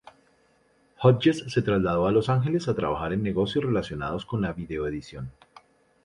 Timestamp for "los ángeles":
2.11-2.67